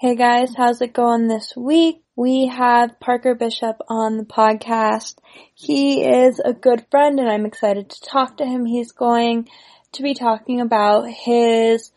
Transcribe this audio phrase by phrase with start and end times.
[0.00, 2.04] Hey guys, how's it going this week?
[2.14, 5.16] We have Parker Bishop on the podcast.
[5.56, 8.64] He is a good friend and I'm excited to talk to him.
[8.64, 9.48] He's going
[9.94, 11.90] to be talking about his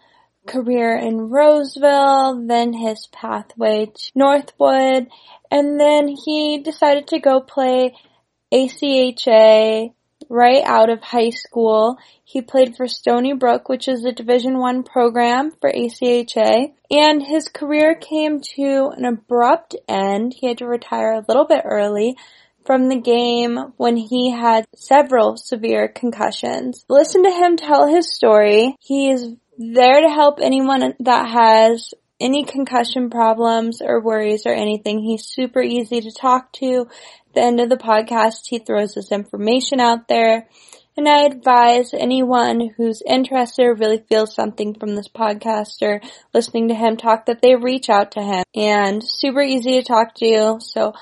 [0.47, 5.07] career in Roseville, then his pathway to Northwood,
[5.51, 7.93] and then he decided to go play
[8.51, 9.93] ACHA
[10.31, 11.97] right out of high school.
[12.23, 17.49] He played for Stony Brook, which is a Division One program for ACHA, and his
[17.49, 20.33] career came to an abrupt end.
[20.33, 22.15] He had to retire a little bit early
[22.65, 26.85] from the game when he had several severe concussions.
[26.87, 28.75] Listen to him tell his story.
[28.79, 34.99] He is there to help anyone that has any concussion problems or worries or anything.
[34.99, 36.87] He's super easy to talk to.
[37.27, 40.47] At the end of the podcast, he throws this information out there.
[40.97, 46.01] And I advise anyone who's interested or really feels something from this podcast or
[46.33, 48.43] listening to him talk that they reach out to him.
[48.53, 50.59] And super easy to talk to.
[50.59, 50.93] So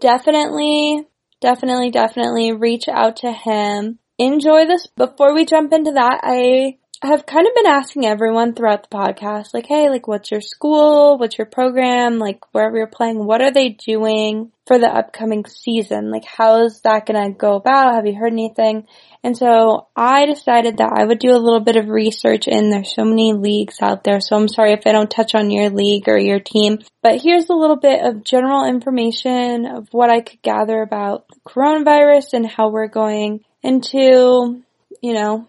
[0.00, 1.06] definitely,
[1.40, 3.98] definitely, definitely reach out to him.
[4.18, 4.86] Enjoy this.
[4.86, 9.54] Before we jump into that, I have kind of been asking everyone throughout the podcast,
[9.54, 11.16] like, hey, like, what's your school?
[11.16, 12.18] What's your program?
[12.18, 16.10] Like, wherever you're playing, what are they doing for the upcoming season?
[16.10, 17.94] Like, how is that gonna go about?
[17.94, 18.86] Have you heard anything?
[19.22, 22.94] And so I decided that I would do a little bit of research and there's
[22.94, 24.20] so many leagues out there.
[24.20, 27.48] So I'm sorry if I don't touch on your league or your team, but here's
[27.48, 32.46] a little bit of general information of what I could gather about the coronavirus and
[32.46, 34.62] how we're going into,
[35.02, 35.48] you know,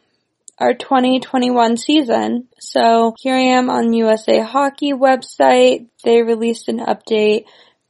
[0.59, 2.47] our 2021 season.
[2.59, 5.88] So here I am on USA Hockey website.
[6.03, 7.45] They released an update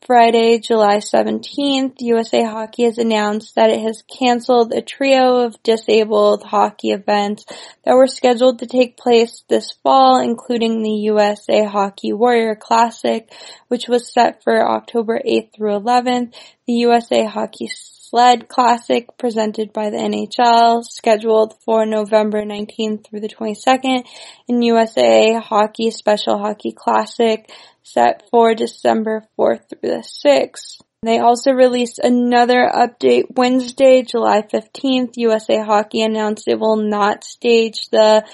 [0.05, 1.95] Friday, July 17th.
[1.99, 7.45] USA Hockey has announced that it has canceled a trio of disabled hockey events
[7.83, 13.31] that were scheduled to take place this fall, including the USA Hockey Warrior Classic,
[13.67, 16.33] which was set for October 8th through 11th,
[16.67, 17.67] the USA Hockey
[18.09, 24.03] Sled Classic presented by the NHL, scheduled for November 19th through the 22nd,
[24.47, 27.47] and USA Hockey Special Hockey Classic
[27.83, 30.81] set for December 4th through the 6th.
[31.03, 35.13] They also released another update Wednesday, July 15th.
[35.17, 38.25] USA Hockey announced it will not stage the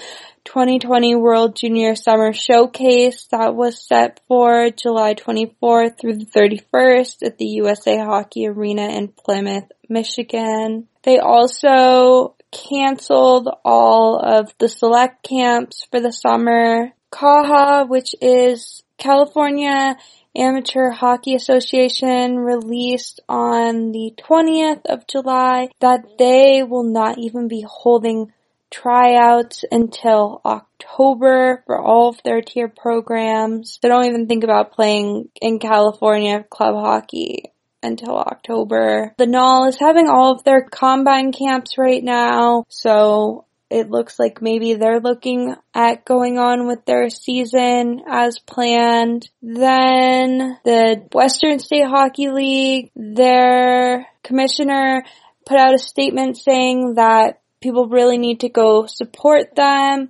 [0.45, 7.37] 2020 World Junior Summer Showcase that was set for July 24th through the 31st at
[7.37, 10.87] the USA Hockey Arena in Plymouth, Michigan.
[11.03, 16.91] They also canceled all of the select camps for the summer.
[17.11, 19.97] CAHA, which is California
[20.35, 27.65] Amateur Hockey Association released on the 20th of July that they will not even be
[27.67, 28.31] holding
[28.81, 33.79] tryouts until October for all of their tier programs.
[33.81, 39.13] They don't even think about playing in California club hockey until October.
[39.17, 44.41] The NAHL is having all of their combine camps right now, so it looks like
[44.41, 49.29] maybe they're looking at going on with their season as planned.
[49.41, 55.03] Then the Western State Hockey League, their commissioner
[55.45, 60.09] put out a statement saying that people really need to go support them.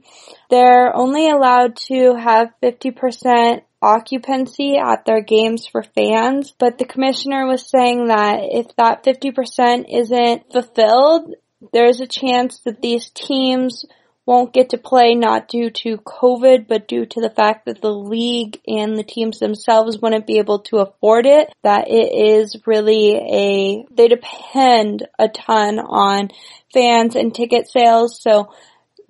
[0.50, 7.46] They're only allowed to have 50% occupancy at their games for fans, but the commissioner
[7.46, 11.36] was saying that if that 50% isn't fulfilled,
[11.72, 13.86] there's a chance that these teams
[14.26, 17.94] won't get to play not due to COVID, but due to the fact that the
[17.94, 21.54] league and the teams themselves wouldn't be able to afford it.
[21.64, 26.30] That it is really a, they depend a ton on
[26.74, 28.20] fans and ticket sales.
[28.20, 28.52] So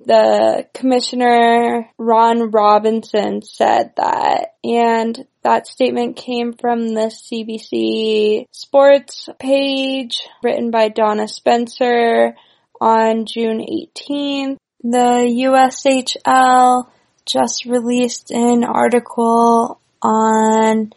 [0.05, 4.55] the commissioner, Ron Robinson, said that.
[4.63, 12.35] And that statement came from the CBC Sports page written by Donna Spencer
[12.81, 14.57] on June 18th.
[14.87, 16.87] The USHL
[17.25, 20.93] just released an article on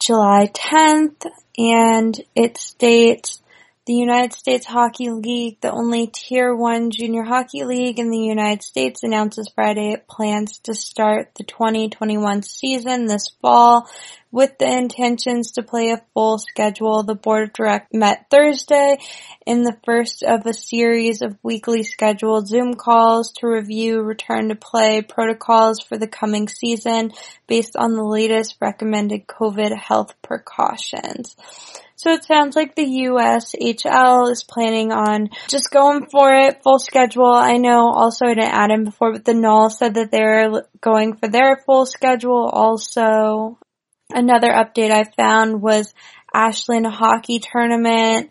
[0.00, 3.40] July 10th and it states
[3.86, 8.64] the United States Hockey League, the only tier one junior hockey league in the United
[8.64, 13.88] States announces Friday it plans to start the 2021 season this fall
[14.32, 17.02] with the intentions to play a full schedule.
[17.02, 18.98] The board of directors met Thursday
[19.46, 24.54] in the first of a series of weekly scheduled Zoom calls to review return to
[24.54, 27.12] play protocols for the coming season
[27.46, 31.36] based on the latest recommended COVID health precautions.
[31.96, 37.26] So it sounds like the USHL is planning on just going for it, full schedule.
[37.26, 41.16] I know also I didn't add in before, but the NAHL said that they're going
[41.16, 43.58] for their full schedule also.
[44.12, 45.94] Another update I found was
[46.34, 48.30] Ashland hockey tournament.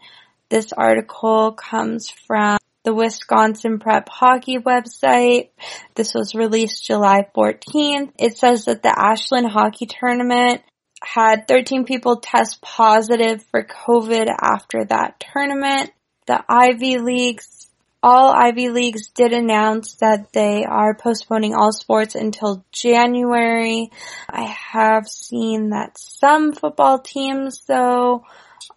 [0.50, 5.50] This article comes from the Wisconsin Prep Hockey website.
[5.96, 8.12] This was released July 14th.
[8.18, 10.64] It says that the Ashland hockey tournament
[11.02, 15.92] had 13 people test positive for COVID after that tournament.
[16.28, 17.59] The Ivy Leagues
[18.02, 23.92] all Ivy Leagues did announce that they are postponing all sports until January.
[24.30, 28.24] I have seen that some football teams though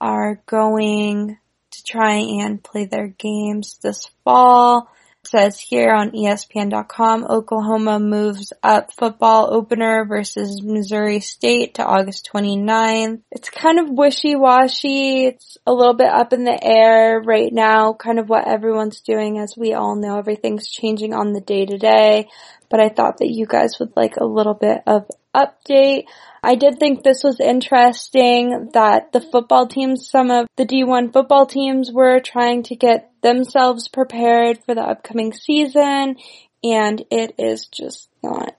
[0.00, 1.38] are going
[1.70, 4.88] to try and play their games this fall
[5.24, 13.20] says here on ESPN.com, Oklahoma moves up football opener versus Missouri State to August 29th.
[13.30, 15.26] It's kind of wishy-washy.
[15.26, 19.38] It's a little bit up in the air right now, kind of what everyone's doing.
[19.38, 22.28] As we all know, everything's changing on the day to day.
[22.68, 26.06] But I thought that you guys would like a little bit of update.
[26.42, 31.46] I did think this was interesting that the football teams, some of the D1 football
[31.46, 36.16] teams were trying to get themselves prepared for the upcoming season
[36.64, 38.54] and it is just not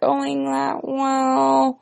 [0.00, 1.80] going that well.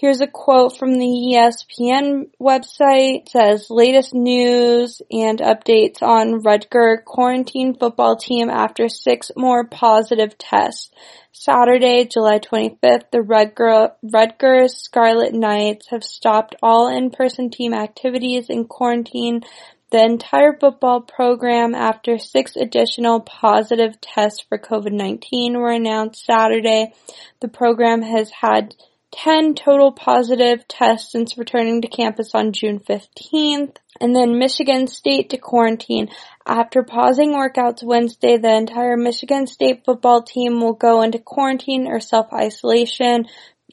[0.00, 3.22] Here's a quote from the ESPN website.
[3.22, 10.38] It says latest news and updates on Rutger quarantine football team after six more positive
[10.38, 10.90] tests.
[11.32, 18.64] Saturday, July 25th, the Rutger, Rutgers Scarlet Knights have stopped all in-person team activities in
[18.64, 19.42] quarantine
[19.90, 26.92] the entire football program after six additional positive tests for COVID-19 were announced Saturday.
[27.40, 28.74] The program has had
[29.12, 33.76] 10 total positive tests since returning to campus on June 15th.
[34.00, 36.08] And then Michigan State to quarantine.
[36.46, 41.98] After pausing workouts Wednesday, the entire Michigan State football team will go into quarantine or
[41.98, 43.26] self-isolation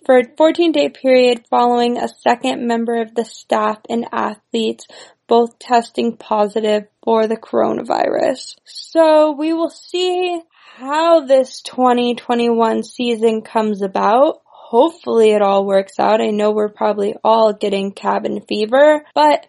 [0.07, 4.88] for a 14 day period following a second member of the staff and athletes
[5.27, 8.56] both testing positive for the coronavirus.
[8.63, 10.42] So we will see
[10.77, 14.42] how this 2021 season comes about.
[14.45, 16.21] Hopefully it all works out.
[16.21, 19.48] I know we're probably all getting cabin fever, but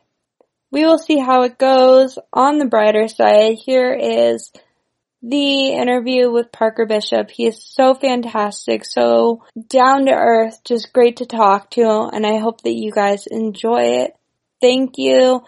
[0.72, 2.19] we will see how it goes.
[2.32, 4.50] On the brighter side, here is
[5.22, 7.30] the interview with Parker Bishop.
[7.30, 12.38] He is so fantastic, so down to earth, just great to talk to, and I
[12.38, 14.12] hope that you guys enjoy it.
[14.60, 15.44] Thank you.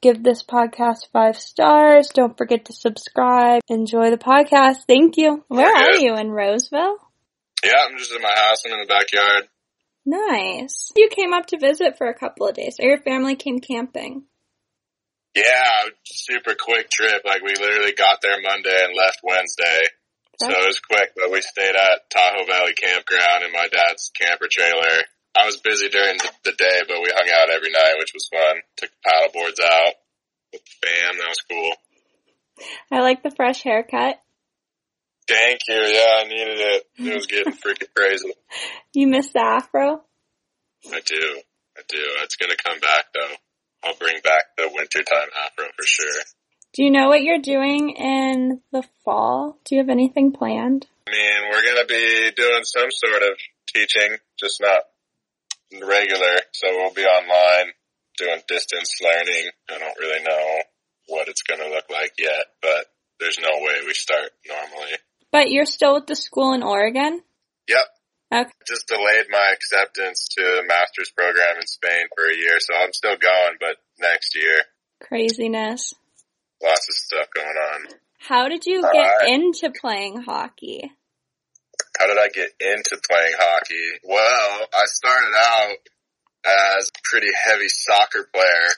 [0.00, 2.08] Give this podcast five stars.
[2.08, 3.62] Don't forget to subscribe.
[3.68, 4.84] Enjoy the podcast.
[4.86, 5.44] Thank you.
[5.48, 6.96] Where are you in Roseville?
[7.64, 8.62] Yeah, I'm just in my house.
[8.66, 9.48] I'm in the backyard.
[10.04, 10.92] Nice.
[10.96, 14.24] You came up to visit for a couple of days, or your family came camping.
[15.34, 17.22] Yeah, super quick trip.
[17.24, 19.82] Like we literally got there Monday and left Wednesday.
[20.38, 24.48] So it was quick, but we stayed at Tahoe Valley Campground in my dad's camper
[24.50, 25.02] trailer.
[25.36, 28.56] I was busy during the day, but we hung out every night, which was fun.
[28.76, 29.94] Took the paddle boards out
[30.52, 31.18] with the fam.
[31.18, 31.74] That was cool.
[32.90, 34.20] I like the fresh haircut.
[35.26, 35.74] Thank you.
[35.74, 36.82] Yeah, I needed it.
[36.98, 38.32] It was getting freaking crazy.
[38.92, 40.02] You miss the afro?
[40.92, 41.40] I do.
[41.76, 42.02] I do.
[42.22, 43.34] It's gonna come back though.
[43.84, 46.22] I'll bring back the wintertime afro for sure.
[46.72, 49.58] Do you know what you're doing in the fall?
[49.64, 50.86] Do you have anything planned?
[51.06, 53.38] I mean, we're gonna be doing some sort of
[53.72, 54.82] teaching, just not
[55.72, 56.36] regular.
[56.52, 57.72] So we'll be online
[58.18, 59.50] doing distance learning.
[59.70, 60.62] I don't really know
[61.08, 62.86] what it's gonna look like yet, but
[63.20, 64.94] there's no way we start normally.
[65.30, 67.20] But you're still with the school in Oregon?
[67.68, 67.84] Yep.
[68.34, 68.50] Okay.
[68.66, 72.92] Just delayed my acceptance to the master's program in Spain for a year, so I'm
[72.92, 74.58] still going, but next year.
[75.00, 75.94] Craziness.
[76.60, 77.94] Lots of stuff going on.
[78.18, 80.90] How did you get uh, into playing hockey?
[81.96, 84.00] How did I get into playing hockey?
[84.02, 85.76] Well, I started out
[86.44, 88.68] as a pretty heavy soccer player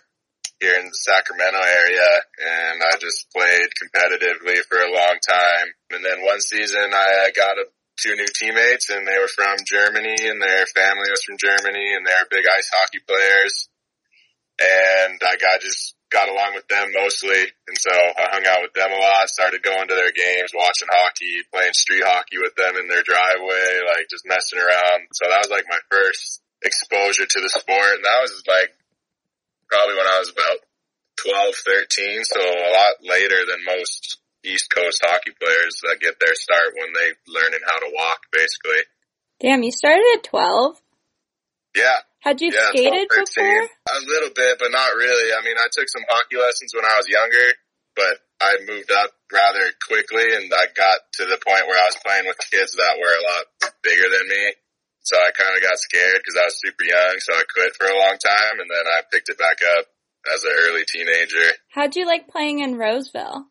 [0.60, 2.10] here in the Sacramento area
[2.44, 5.68] and I just played competitively for a long time.
[5.92, 10.28] And then one season I got a two new teammates and they were from Germany
[10.28, 13.68] and their family was from Germany and they're big ice hockey players.
[14.60, 17.40] And I got just got along with them mostly.
[17.68, 20.88] And so I hung out with them a lot, started going to their games, watching
[20.88, 25.08] hockey, playing street hockey with them in their driveway, like just messing around.
[25.12, 28.00] So that was like my first exposure to the sport.
[28.00, 28.72] And that was like
[29.68, 30.58] probably when I was about
[31.20, 32.24] 12, 13.
[32.24, 36.94] So a lot later than most East Coast hockey players that get their start when
[36.94, 38.86] they learning how to walk, basically.
[39.40, 40.80] Damn, you started at 12?
[41.76, 41.98] Yeah.
[42.20, 43.68] Had you yeah, skated before?
[43.68, 45.30] A little bit, but not really.
[45.34, 47.46] I mean, I took some hockey lessons when I was younger,
[47.94, 52.00] but I moved up rather quickly and I got to the point where I was
[52.04, 54.54] playing with kids that were a lot bigger than me.
[55.06, 57.14] So I kind of got scared because I was super young.
[57.22, 59.86] So I quit for a long time and then I picked it back up
[60.34, 61.54] as an early teenager.
[61.70, 63.46] How'd you like playing in Roseville?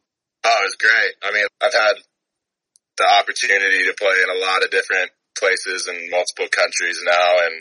[0.45, 1.13] Oh, it was great.
[1.25, 1.97] I mean, I've had
[3.01, 7.49] the opportunity to play in a lot of different places in multiple countries now.
[7.49, 7.55] And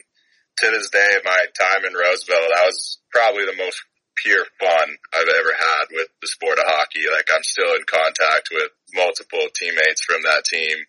[0.60, 3.80] to this day, my time in Roseville, that was probably the most
[4.20, 7.08] pure fun I've ever had with the sport of hockey.
[7.08, 10.84] Like I'm still in contact with multiple teammates from that team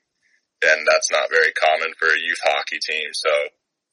[0.64, 3.10] and that's not very common for a youth hockey team.
[3.14, 3.32] So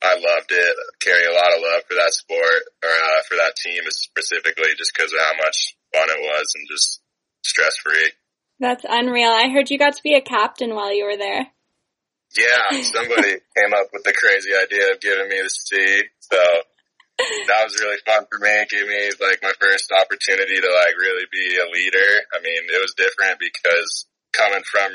[0.03, 0.75] I loved it.
[1.01, 4.93] Carry a lot of love for that sport or uh, for that team specifically, just
[4.95, 7.01] because of how much fun it was and just
[7.43, 8.11] stress free.
[8.61, 9.31] That's unreal.
[9.31, 11.47] I heard you got to be a captain while you were there.
[12.37, 16.03] Yeah, somebody came up with the crazy idea of giving me the C.
[16.21, 16.39] So
[17.19, 18.49] that was really fun for me.
[18.49, 22.11] It gave me like my first opportunity to like really be a leader.
[22.33, 24.91] I mean, it was different because coming from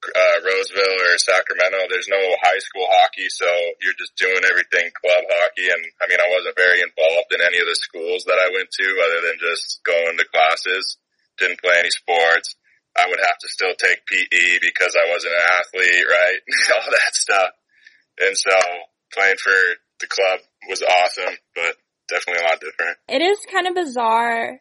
[0.00, 3.46] uh, Roseville or Sacramento, there's no high school hockey, so
[3.84, 5.68] you're just doing everything club hockey.
[5.68, 8.72] And I mean, I wasn't very involved in any of the schools that I went
[8.72, 10.98] to other than just going to classes.
[11.40, 12.54] Didn't play any sports.
[12.96, 16.38] I would have to still take PE because I wasn't an athlete, right?
[16.74, 17.50] All that stuff.
[18.20, 18.56] And so
[19.12, 19.56] playing for
[20.00, 21.76] the club was awesome, but
[22.08, 22.98] definitely a lot different.
[23.08, 24.60] It is kind of bizarre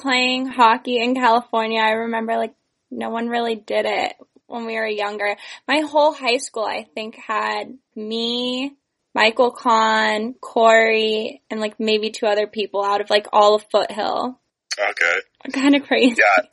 [0.00, 1.80] playing hockey in California.
[1.80, 2.54] I remember like
[2.90, 4.14] no one really did it
[4.46, 5.36] when we were younger.
[5.66, 8.76] My whole high school, I think, had me,
[9.14, 14.40] Michael Kahn, Corey, and like maybe two other people out of like all of Foothill.
[14.78, 15.16] Okay.
[15.52, 16.16] Kind of crazy.
[16.18, 16.44] Yeah.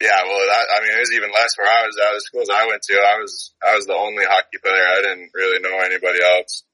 [0.00, 2.14] Yeah, well, that, I mean, it was even less where I was at.
[2.14, 4.80] The schools I went to, I was, I was the only hockey player.
[4.80, 6.64] I didn't really know anybody else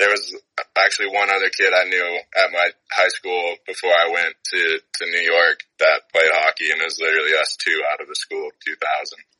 [0.00, 0.34] there was
[0.80, 5.04] actually one other kid I knew at my high school before I went to, to
[5.04, 8.48] New York that played hockey and it was literally us two out of the school
[8.48, 8.80] of 2000.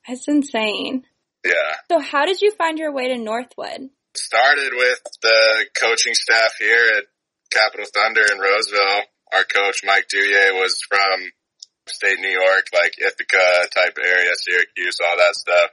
[0.06, 1.04] That's insane.
[1.44, 1.72] Yeah.
[1.90, 3.88] So how did you find your way to Northwood?
[4.14, 7.04] Started with the coaching staff here at
[7.50, 9.08] Capital Thunder in Roseville.
[9.32, 11.30] Our coach, Mike Duye, was from
[11.88, 15.70] state New York, like Ithaca type area, Syracuse, all that stuff.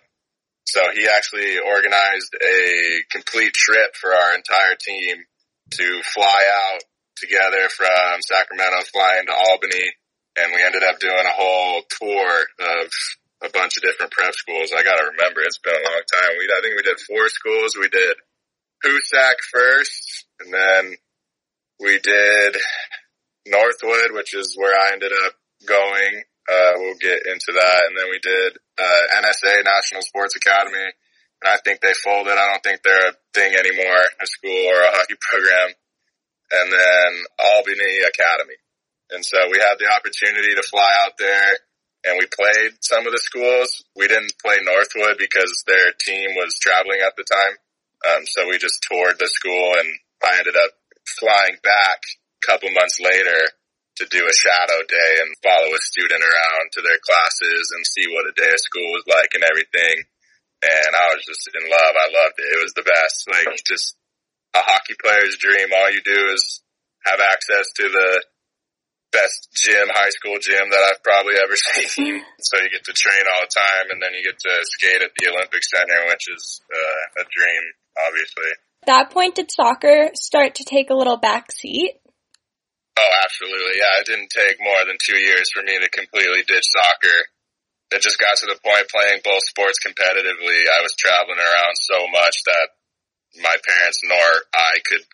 [0.65, 5.23] So he actually organized a complete trip for our entire team
[5.71, 6.81] to fly out
[7.15, 9.89] together from Sacramento, flying to Albany,
[10.37, 12.91] and we ended up doing a whole tour of
[13.43, 14.71] a bunch of different prep schools.
[14.75, 16.31] I gotta remember, it's been a long time.
[16.37, 17.77] We, I think we did four schools.
[17.79, 18.17] We did
[18.85, 20.95] Hoosac first, and then
[21.79, 22.57] we did
[23.49, 25.33] Northwood, which is where I ended up
[25.65, 26.23] going.
[26.47, 27.79] Uh, we'll get into that.
[27.87, 30.87] And then we did, uh, NSA, National Sports Academy.
[31.43, 32.33] And I think they folded.
[32.33, 35.69] I don't think they're a thing anymore, a school or a hockey program.
[36.51, 38.55] And then Albany Academy.
[39.11, 41.57] And so we had the opportunity to fly out there
[42.07, 43.83] and we played some of the schools.
[43.95, 47.55] We didn't play Northwood because their team was traveling at the time.
[48.07, 49.89] Um, so we just toured the school and
[50.23, 50.71] I ended up
[51.19, 51.99] flying back
[52.47, 53.51] couple months later
[53.99, 58.07] to do a shadow day and follow a student around to their classes and see
[58.07, 60.07] what a day of school was like and everything.
[60.63, 61.93] And I was just in love.
[61.93, 62.49] I loved it.
[62.55, 63.27] It was the best.
[63.27, 63.97] Like just
[64.55, 65.69] a hockey player's dream.
[65.73, 66.61] All you do is
[67.05, 68.23] have access to the
[69.11, 72.21] best gym, high school gym that I've probably ever seen.
[72.39, 75.11] so you get to train all the time and then you get to skate at
[75.17, 77.63] the Olympic Center, which is uh, a dream,
[78.07, 78.51] obviously.
[78.83, 81.97] At that point, did soccer start to take a little backseat?
[82.97, 83.77] Oh, absolutely.
[83.77, 87.17] Yeah, it didn't take more than two years for me to completely ditch soccer.
[87.93, 90.65] It just got to the point playing both sports competitively.
[90.65, 92.67] I was traveling around so much that
[93.37, 95.05] my parents nor I could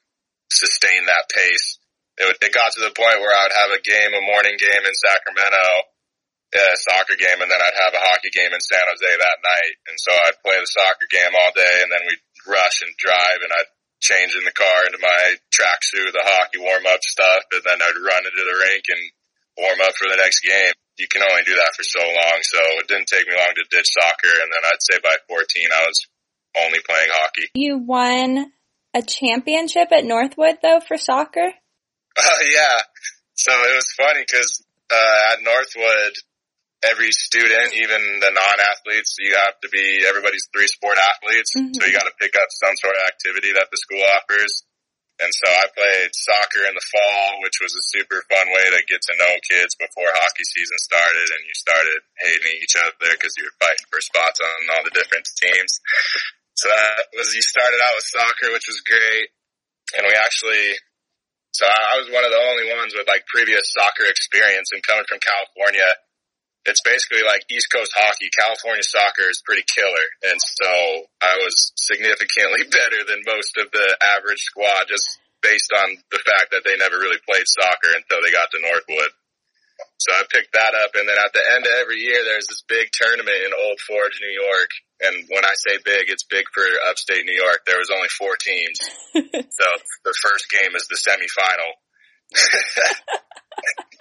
[0.49, 1.77] sustain that pace.
[2.17, 4.55] It, would, it got to the point where I would have a game, a morning
[4.55, 5.65] game in Sacramento,
[6.55, 9.75] a soccer game, and then I'd have a hockey game in San Jose that night.
[9.89, 13.41] And so I'd play the soccer game all day, and then we'd rush and drive,
[13.43, 13.71] and I'd
[14.03, 18.03] change in the car into my tracksuit, the hockey warm up stuff, and then I'd
[18.03, 19.03] run into the rink and
[19.55, 20.75] warm up for the next game.
[20.99, 23.65] You can only do that for so long, so it didn't take me long to
[23.71, 25.39] ditch soccer, and then I'd say by 14
[25.71, 25.99] I was
[26.59, 27.47] only playing hockey.
[27.55, 28.51] You won
[28.93, 31.49] a championship at Northwood though for soccer?
[32.13, 32.77] Uh, yeah.
[33.33, 36.13] So it was funny because uh, at Northwood,
[36.89, 41.55] every student, even the non-athletes, you have to be, everybody's three sport athletes.
[41.55, 41.73] Mm-hmm.
[41.75, 44.63] So you got to pick up some sort of activity that the school offers.
[45.21, 48.81] And so I played soccer in the fall, which was a super fun way to
[48.89, 53.31] get to know kids before hockey season started and you started hating each other because
[53.37, 55.79] you were fighting for spots on all the different teams.
[56.57, 59.29] So that was, you started out with soccer, which was great.
[59.95, 60.81] And we actually,
[61.53, 65.05] so I was one of the only ones with like previous soccer experience and coming
[65.05, 65.93] from California,
[66.65, 68.31] it's basically like East Coast hockey.
[68.31, 70.07] California soccer is pretty killer.
[70.31, 70.71] And so
[71.19, 76.55] I was significantly better than most of the average squad just based on the fact
[76.55, 79.11] that they never really played soccer until they got to Northwood.
[79.99, 82.63] So I picked that up and then at the end of every year there's this
[82.67, 84.71] big tournament in Old Forge, New York.
[85.03, 87.67] And when I say big, it's big for upstate New York.
[87.67, 88.79] There was only four teams.
[89.51, 89.67] so
[90.07, 91.75] the first game is the semifinal.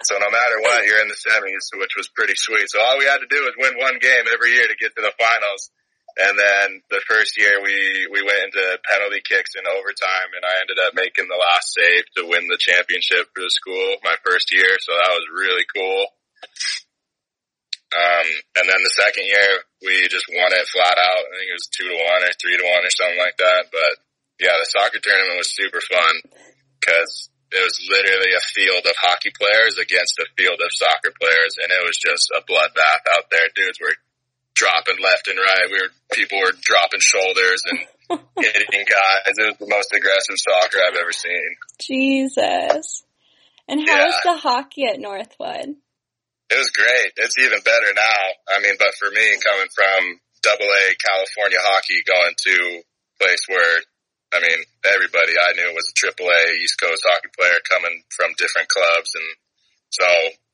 [0.03, 2.67] so no matter what, you're in the semis, which was pretty sweet.
[2.67, 5.03] So all we had to do was win one game every year to get to
[5.03, 5.71] the finals.
[6.13, 10.61] And then the first year we, we went into penalty kicks in overtime and I
[10.61, 14.53] ended up making the last save to win the championship for the school my first
[14.53, 14.77] year.
[14.77, 16.05] So that was really cool.
[17.93, 18.27] Um,
[18.61, 21.25] and then the second year we just won it flat out.
[21.25, 23.73] I think it was two to one or three to one or something like that.
[23.73, 23.93] But
[24.37, 26.13] yeah, the soccer tournament was super fun
[26.77, 31.53] because it was literally a field of hockey players against a field of soccer players,
[31.61, 33.45] and it was just a bloodbath out there.
[33.53, 33.93] Dudes were
[34.57, 35.69] dropping left and right.
[35.69, 37.79] We were people were dropping shoulders and
[38.41, 39.37] hitting guys.
[39.37, 41.49] It was the most aggressive soccer I've ever seen.
[41.77, 43.03] Jesus.
[43.67, 44.05] And how yeah.
[44.05, 45.77] was the hockey at Northwood?
[46.49, 47.13] It was great.
[47.17, 48.23] It's even better now.
[48.49, 53.45] I mean, but for me, coming from double A California hockey, going to a place
[53.47, 53.81] where
[54.33, 54.59] I mean,
[54.89, 59.13] everybody I knew was a triple A East Coast hockey player coming from different clubs.
[59.13, 59.29] And
[59.93, 60.07] so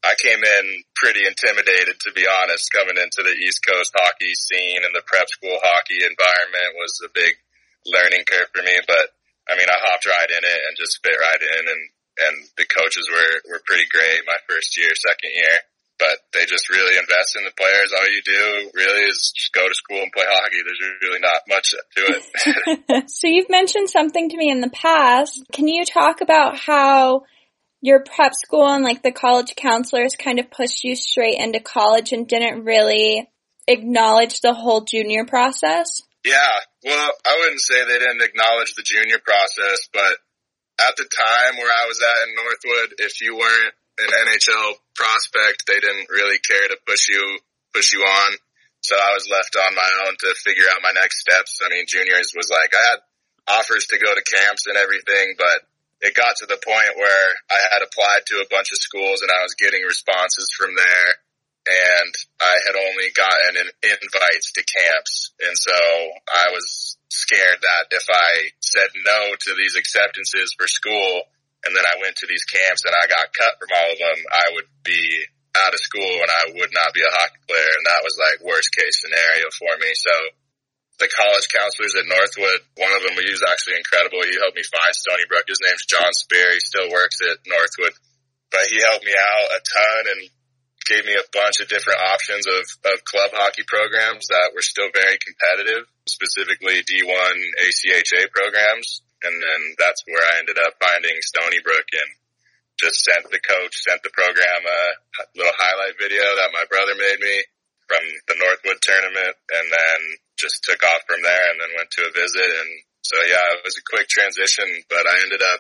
[0.04, 0.66] I came in
[1.00, 5.32] pretty intimidated, to be honest, coming into the East Coast hockey scene and the prep
[5.32, 7.40] school hockey environment was a big
[7.88, 8.76] learning curve for me.
[8.84, 9.16] But
[9.48, 11.84] I mean, I hopped right in it and just fit right in and,
[12.20, 15.58] and the coaches were, were pretty great my first year, second year
[16.00, 17.92] but they just really invest in the players.
[17.92, 20.58] All you do really is just go to school and play hockey.
[20.64, 22.24] There's really not much to
[22.96, 23.10] it.
[23.10, 25.44] so you've mentioned something to me in the past.
[25.52, 27.24] Can you talk about how
[27.82, 32.12] your prep school and like the college counselors kind of pushed you straight into college
[32.12, 33.30] and didn't really
[33.68, 36.02] acknowledge the whole junior process?
[36.26, 36.60] Yeah.
[36.84, 40.18] Well, I wouldn't say they didn't acknowledge the junior process, but
[40.80, 45.68] at the time where I was at in Northwood, if you weren't an NHL prospect.
[45.68, 47.40] They didn't really care to push you,
[47.74, 48.32] push you on.
[48.82, 51.60] So I was left on my own to figure out my next steps.
[51.64, 53.00] I mean, juniors was like, I had
[53.60, 55.68] offers to go to camps and everything, but
[56.02, 59.32] it got to the point where I had applied to a bunch of schools and
[59.32, 61.12] I was getting responses from there
[61.68, 65.32] and I had only gotten invites to camps.
[65.44, 71.24] And so I was scared that if I said no to these acceptances for school,
[71.66, 74.20] and then I went to these camps and I got cut from all of them,
[74.32, 77.74] I would be out of school and I would not be a hockey player.
[77.76, 79.92] And that was like worst case scenario for me.
[79.98, 80.14] So
[81.04, 84.24] the college counselors at Northwood, one of them he was actually incredible.
[84.24, 85.48] He helped me find Stony Brook.
[85.48, 86.56] His name's John Spear.
[86.56, 87.96] He still works at Northwood,
[88.52, 90.22] but he helped me out a ton and
[90.88, 94.90] gave me a bunch of different options of, of club hockey programs that were still
[94.92, 99.02] very competitive, specifically D1 ACHA programs.
[99.24, 102.10] And then that's where I ended up finding Stony Brook and
[102.80, 104.82] just sent the coach, sent the program a
[105.36, 107.44] little highlight video that my brother made me
[107.92, 110.00] from the Northwood tournament and then
[110.40, 112.48] just took off from there and then went to a visit.
[112.48, 112.72] And
[113.04, 115.60] so yeah, it was a quick transition, but I ended up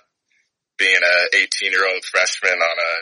[0.79, 2.93] being a 18 year old freshman on a,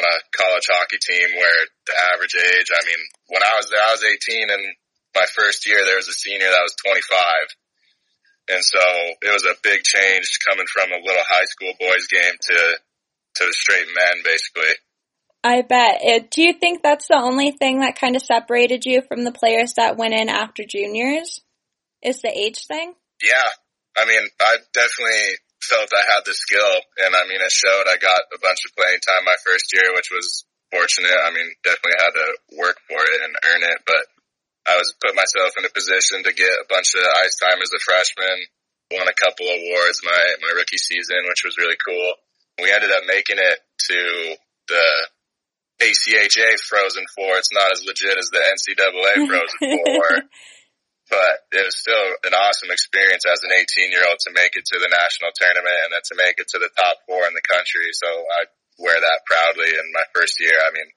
[0.00, 3.84] on a college hockey team where the average age, I mean, when I was there,
[3.84, 4.64] I was 18 and
[5.12, 7.04] my first year there was a senior that was 25
[8.48, 8.80] and so
[9.22, 12.58] it was a big change coming from a little high school boys game to,
[13.36, 14.74] to the straight men basically.
[15.42, 16.02] I bet.
[16.02, 19.30] It, do you think that's the only thing that kind of separated you from the
[19.30, 21.40] players that went in after juniors?
[22.02, 22.94] Is the age thing?
[23.22, 23.50] Yeah.
[23.96, 27.96] I mean, I definitely felt I had the skill and I mean, it showed I
[27.98, 31.14] got a bunch of playing time my first year, which was fortunate.
[31.14, 32.28] I mean, definitely had to
[32.58, 34.02] work for it and earn it, but
[34.66, 37.70] I was put myself in a position to get a bunch of ice time as
[37.70, 38.38] a freshman.
[38.90, 42.14] Won a couple awards my my rookie season, which was really cool.
[42.62, 43.58] We ended up making it
[43.90, 44.00] to
[44.68, 44.86] the
[45.82, 47.36] ACHA Frozen Four.
[47.38, 50.08] It's not as legit as the NCAA Frozen Four,
[51.10, 54.66] but it was still an awesome experience as an 18 year old to make it
[54.66, 57.46] to the national tournament and then to make it to the top four in the
[57.46, 57.90] country.
[57.94, 59.70] So I wear that proudly.
[59.70, 60.88] In my first year, I mean,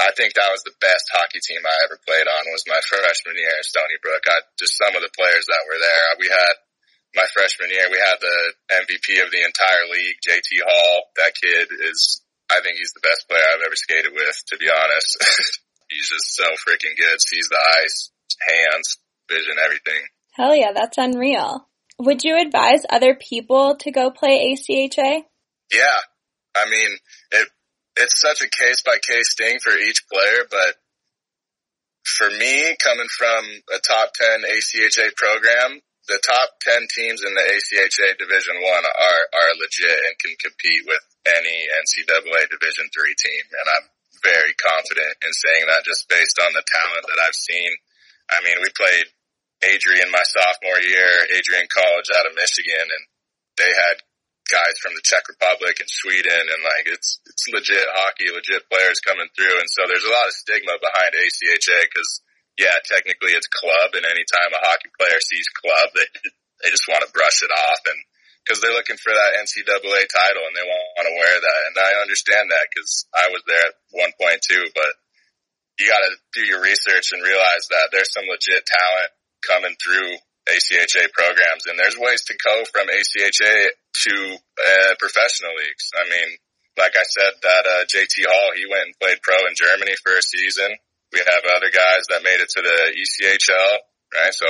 [0.00, 3.36] I think that was the best hockey team I ever played on was my freshman
[3.36, 4.24] year at Stony Brook.
[4.24, 6.08] I, just some of the players that were there.
[6.16, 6.54] We had
[7.14, 8.38] my freshman year, we had the
[8.86, 11.10] MVP of the entire league, JT Hall.
[11.16, 14.70] That kid is, I think he's the best player I've ever skated with, to be
[14.70, 15.18] honest.
[15.90, 17.20] he's just so freaking good.
[17.20, 18.10] Sees the ice,
[18.46, 20.00] hands, vision, everything.
[20.32, 21.66] Hell yeah, that's unreal.
[21.98, 25.22] Would you advise other people to go play ACHA?
[25.72, 26.00] Yeah.
[26.56, 26.90] I mean,
[27.32, 27.48] it
[27.96, 30.76] it's such a case by case thing for each player, but
[32.04, 33.42] for me, coming from
[33.74, 39.22] a top 10 ACHA program, the top 10 teams in the ACHA Division 1 are,
[39.30, 43.44] are legit and can compete with any NCAA Division 3 team.
[43.52, 43.86] And I'm
[44.24, 47.70] very confident in saying that just based on the talent that I've seen.
[48.32, 49.06] I mean, we played
[49.64, 53.04] Adrian my sophomore year, Adrian College out of Michigan, and
[53.60, 54.02] they had
[54.50, 58.98] guys from the Czech Republic and Sweden and like it's, it's legit hockey, legit players
[59.00, 59.56] coming through.
[59.62, 62.20] And so there's a lot of stigma behind ACHA because
[62.58, 66.08] yeah, technically it's club and anytime a hockey player sees club, they,
[66.66, 68.00] they just want to brush it off and
[68.42, 71.60] because they're looking for that NCAA title and they want to wear that.
[71.70, 74.90] And I understand that because I was there at one point too, but
[75.78, 79.10] you got to do your research and realize that there's some legit talent
[79.46, 80.18] coming through
[80.50, 83.70] ACHA programs, and there's ways to go from ACHA
[84.06, 85.86] to uh, professional leagues.
[85.94, 86.28] I mean,
[86.78, 90.14] like I said, that uh, JT Hall, he went and played pro in Germany for
[90.14, 90.70] a season.
[91.12, 93.72] We have other guys that made it to the ECHL,
[94.14, 94.34] right?
[94.34, 94.46] So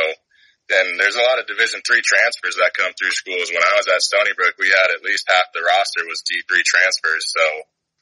[0.68, 3.50] then there's a lot of Division three transfers that come through schools.
[3.50, 6.62] When I was at Stony Brook, we had at least half the roster was D3
[6.62, 7.26] transfers.
[7.32, 7.44] So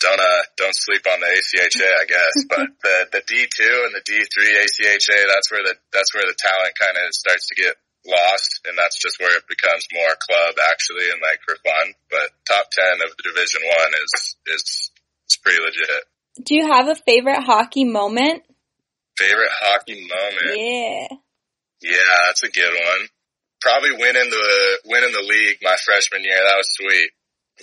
[0.01, 2.35] don't uh don't sleep on the ACHA, I guess.
[2.53, 6.27] but the the D two and the D three ACHA, that's where the that's where
[6.27, 7.75] the talent kind of starts to get
[8.09, 11.87] lost, and that's just where it becomes more club actually and like for fun.
[12.11, 14.13] But top ten of the Division One is
[14.49, 14.91] is
[15.29, 16.03] is pretty legit.
[16.43, 18.43] Do you have a favorite hockey moment?
[19.17, 20.57] Favorite hockey moment?
[20.57, 21.07] Yeah.
[21.81, 23.03] Yeah, that's a good one.
[23.61, 26.39] Probably winning the winning the league my freshman year.
[26.39, 27.11] That was sweet.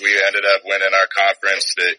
[0.03, 1.95] We ended up winning our conference that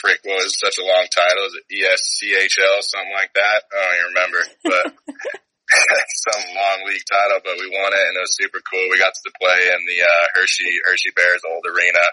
[0.00, 1.46] frick was such a long title.
[1.46, 3.62] Is it ESCHL, something like that?
[3.70, 4.84] I don't even remember, but
[6.28, 8.84] some long league title, but we won it and it was super cool.
[8.90, 12.04] We got to play in the, uh, Hershey, Hershey Bears old arena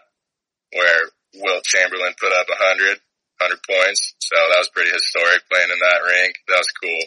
[0.71, 1.01] where
[1.43, 2.99] Wilt Chamberlain put up a hundred,
[3.39, 4.15] hundred points.
[4.23, 6.33] So that was pretty historic playing in that rink.
[6.47, 7.03] That was cool.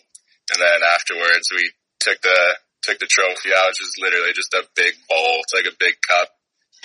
[0.52, 1.72] And then afterwards we
[2.04, 2.40] took the,
[2.84, 5.40] took the trophy out, which was literally just a big bowl.
[5.40, 6.28] It's like a big cup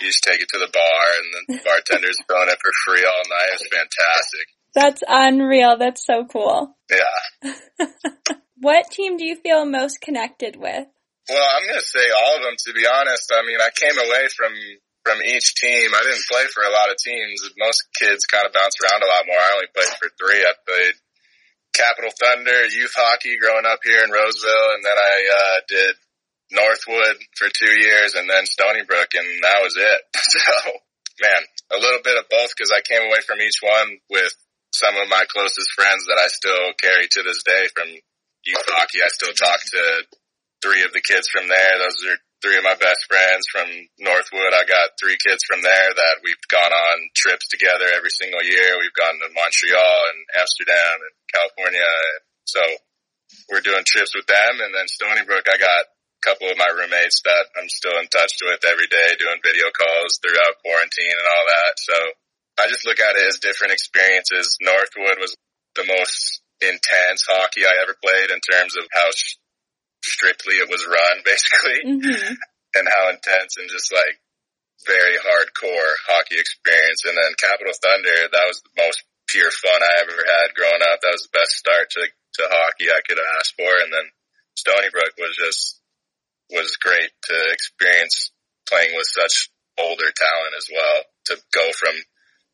[0.01, 3.23] you just take it to the bar and the bartender's throwing it for free all
[3.29, 3.49] night.
[3.53, 4.47] It's fantastic.
[4.73, 5.77] That's unreal.
[5.77, 6.75] That's so cool.
[6.89, 7.53] Yeah.
[8.59, 10.87] what team do you feel most connected with?
[11.29, 13.29] Well, I'm going to say all of them, to be honest.
[13.31, 14.53] I mean, I came away from,
[15.05, 15.93] from each team.
[15.93, 17.45] I didn't play for a lot of teams.
[17.57, 19.37] Most kids kind of bounce around a lot more.
[19.37, 20.41] I only played for three.
[20.41, 20.95] I played
[21.73, 25.95] Capital Thunder, youth hockey growing up here in Roseville, and then I, uh, did
[26.51, 30.01] Northwood for two years and then Stony Brook and that was it.
[30.19, 30.71] So
[31.21, 31.41] man,
[31.75, 34.31] a little bit of both because I came away from each one with
[34.71, 37.91] some of my closest friends that I still carry to this day from
[38.49, 39.05] youth hockey.
[39.05, 39.83] I still talk to
[40.65, 41.73] three of the kids from there.
[41.77, 43.67] Those are three of my best friends from
[43.99, 44.55] Northwood.
[44.55, 48.79] I got three kids from there that we've gone on trips together every single year.
[48.79, 51.91] We've gone to Montreal and Amsterdam and California.
[52.47, 52.61] So
[53.51, 54.53] we're doing trips with them.
[54.63, 58.07] And then Stony Brook, I got a couple of my roommates that I'm still in
[58.07, 61.73] touch with every day doing video calls throughout quarantine and all that.
[61.77, 61.95] So
[62.59, 64.57] I just look at it as different experiences.
[64.59, 65.35] Northwood was
[65.75, 69.09] the most intense hockey I ever played in terms of how
[70.03, 72.33] strictly it was run basically mm-hmm.
[72.75, 74.19] and how intense and just like
[74.87, 77.03] very hardcore hockey experience.
[77.03, 81.03] And then Capital Thunder, that was the most pure fun I ever had growing up.
[81.03, 83.67] That was the best start to, to hockey I could ask for.
[83.67, 84.07] And then
[84.55, 85.79] Stony Brook was just
[86.49, 88.31] was great to experience
[88.67, 91.03] playing with such older talent as well.
[91.29, 91.93] To go from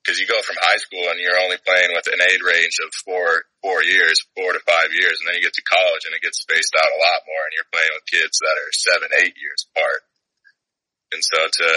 [0.05, 2.93] because you go from high school and you're only playing with an age range of
[3.01, 6.21] four four years, four to five years, and then you get to college and it
[6.21, 9.33] gets spaced out a lot more, and you're playing with kids that are seven, eight
[9.33, 10.05] years apart.
[11.09, 11.69] And so to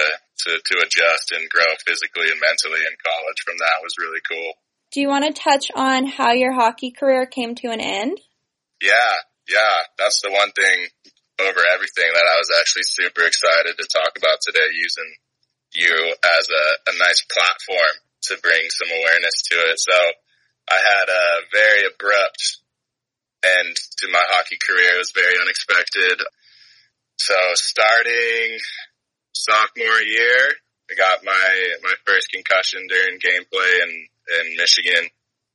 [0.45, 4.53] to to adjust and grow physically and mentally in college from that was really cool.
[4.93, 8.21] Do you want to touch on how your hockey career came to an end?
[8.85, 9.17] Yeah,
[9.49, 10.89] yeah, that's the one thing
[11.41, 15.11] over everything that I was actually super excited to talk about today using
[15.73, 19.79] you as a, a nice platform to bring some awareness to it.
[19.79, 19.99] So
[20.71, 22.59] I had a very abrupt
[23.45, 24.95] end to my hockey career.
[24.95, 26.21] It was very unexpected.
[27.17, 28.59] So starting
[29.33, 30.41] sophomore year,
[30.91, 31.49] I got my,
[31.83, 33.91] my first concussion during gameplay in,
[34.41, 35.09] in Michigan.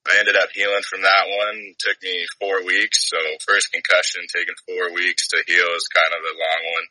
[0.06, 1.58] I ended up healing from that one.
[1.72, 3.10] It took me four weeks.
[3.10, 6.88] So first concussion taking four weeks to heal is kind of a long one,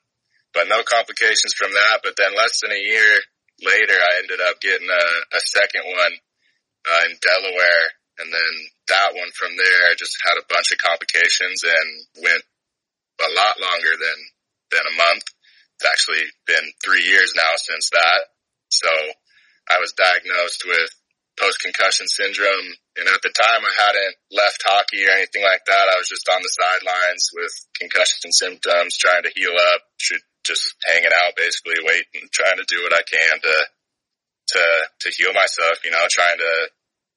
[0.55, 2.01] but no complications from that.
[2.03, 3.21] But then less than a year
[3.63, 5.05] later, I ended up getting a,
[5.37, 6.15] a second one
[6.87, 7.87] uh, in Delaware.
[8.21, 8.53] And then
[8.93, 11.89] that one from there I just had a bunch of complications and
[12.23, 12.45] went
[13.23, 14.19] a lot longer than,
[14.71, 15.25] than a month.
[15.81, 18.31] It's actually been three years now since that.
[18.69, 18.91] So
[19.71, 20.91] I was diagnosed with
[21.41, 22.77] post concussion syndrome.
[23.01, 25.89] And at the time I hadn't left hockey or anything like that.
[25.89, 29.81] I was just on the sidelines with concussion symptoms, trying to heal up,
[30.45, 33.57] just hanging out, basically waiting, trying to do what I can to,
[34.57, 34.63] to,
[35.07, 36.55] to heal myself, you know, trying to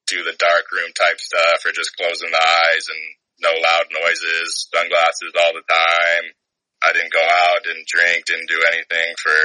[0.07, 3.03] do the dark room type stuff or just closing the eyes and
[3.41, 6.25] no loud noises, sunglasses all the time.
[6.83, 9.39] I didn't go out, didn't drink, didn't do anything for,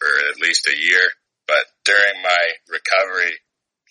[0.00, 1.04] for at least a year.
[1.46, 3.36] But during my recovery,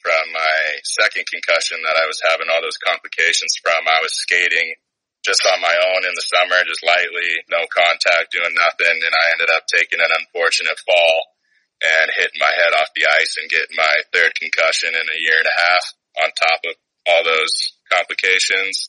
[0.08, 3.76] from my second concussion that I was having all those complications from.
[3.76, 4.72] I was skating
[5.28, 8.96] just on my own in the summer, just lightly, no contact, doing nothing.
[8.96, 11.20] And I ended up taking an unfortunate fall
[11.84, 15.36] and hitting my head off the ice and getting my third concussion in a year
[15.36, 15.86] and a half
[16.24, 16.74] on top of
[17.12, 18.88] all those complications.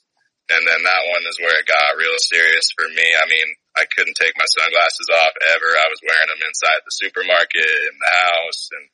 [0.48, 3.04] And then that one is where it got real serious for me.
[3.04, 5.70] I mean, I couldn't take my sunglasses off ever.
[5.74, 8.86] I was wearing them inside the supermarket, in the house, and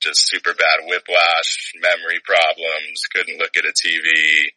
[0.00, 4.48] just super bad whiplash, memory problems, couldn't look at a TV,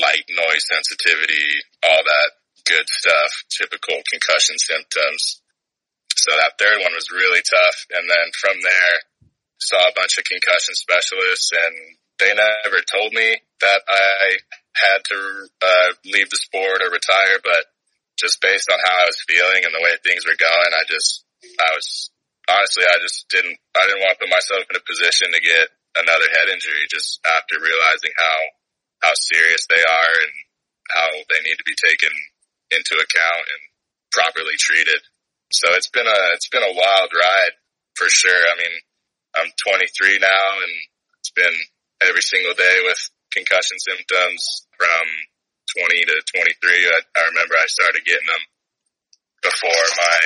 [0.00, 1.48] light noise sensitivity,
[1.82, 2.30] all that
[2.66, 5.40] good stuff, typical concussion symptoms.
[6.16, 7.78] So that third one was really tough.
[7.92, 8.96] And then from there,
[9.58, 11.74] saw a bunch of concussion specialists and
[12.18, 14.40] they never told me that I
[14.76, 15.18] had to
[15.60, 17.64] uh, leave the sport or retire, but
[18.16, 21.24] just based on how I was feeling and the way things were going, I just,
[21.60, 22.10] I was
[22.48, 25.68] honestly, I just didn't, I didn't want to put myself in a position to get
[25.96, 28.38] another head injury just after realizing how,
[29.02, 30.34] how serious they are and
[30.90, 32.12] how they need to be taken
[32.70, 33.62] into account and
[34.12, 35.00] properly treated.
[35.52, 37.54] So it's been a, it's been a wild ride
[37.94, 38.30] for sure.
[38.34, 38.74] I mean,
[39.36, 40.74] I'm 23 now and
[41.20, 41.56] it's been
[42.02, 42.98] every single day with
[43.32, 45.04] concussion symptoms from
[45.76, 46.56] 20 to 23.
[46.88, 48.44] I, I remember I started getting them
[49.44, 50.18] before my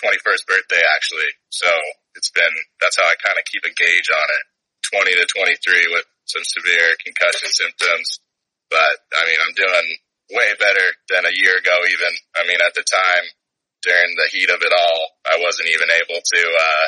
[0.00, 1.30] 21st birthday actually.
[1.50, 1.68] So
[2.16, 4.44] it's been, that's how I kind of keep a gauge on it.
[4.88, 8.20] 20 to 23 with some severe concussion symptoms.
[8.68, 9.88] But I mean, I'm doing
[10.32, 12.12] way better than a year ago even.
[12.36, 13.24] I mean, at the time
[13.80, 16.86] during the heat of it all, I wasn't even able to, uh,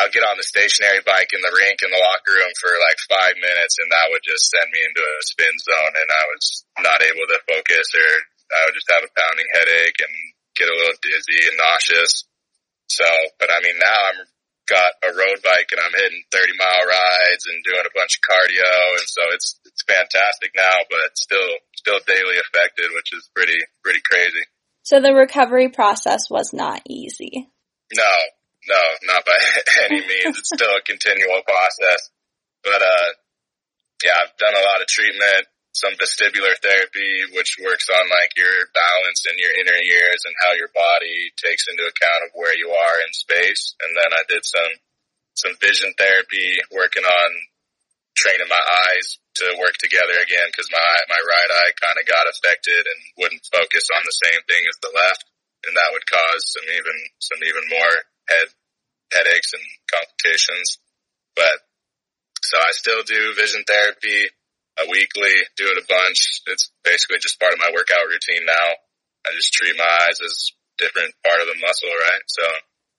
[0.00, 2.98] I'd get on the stationary bike in the rink in the locker room for like
[3.10, 6.44] five minutes and that would just send me into a spin zone and I was
[6.80, 8.10] not able to focus or
[8.50, 10.14] I would just have a pounding headache and
[10.56, 12.26] get a little dizzy and nauseous.
[12.88, 13.06] So,
[13.38, 14.20] but I mean, now I'm
[14.70, 18.22] got a road bike and I'm hitting 30 mile rides and doing a bunch of
[18.22, 18.70] cardio.
[19.02, 24.00] And so it's, it's fantastic now, but still, still daily affected, which is pretty, pretty
[24.06, 24.46] crazy.
[24.86, 27.50] So the recovery process was not easy.
[27.92, 28.14] No,
[28.70, 29.38] no, not by
[29.90, 30.38] any means.
[30.38, 32.08] It's still a continual process,
[32.62, 33.10] but, uh,
[34.06, 38.66] yeah, I've done a lot of treatment, some vestibular therapy, which works on like your
[38.74, 42.70] balance in your inner ears and how your body takes into account of where you
[42.70, 43.78] are in space.
[43.78, 44.72] And then I did some,
[45.38, 47.30] some vision therapy working on
[48.18, 52.26] training my eyes to work together again because my, my right eye kind of got
[52.26, 55.24] affected and wouldn't focus on the same thing as the left.
[55.64, 57.94] And that would cause some even, some even more
[58.26, 58.48] head,
[59.14, 60.82] headaches and complications.
[61.38, 61.62] But
[62.42, 64.34] so I still do vision therapy
[64.80, 66.42] a weekly, do it a bunch.
[66.46, 68.68] It's basically just part of my workout routine now.
[69.26, 72.24] I just treat my eyes as different part of the muscle, right?
[72.26, 72.44] So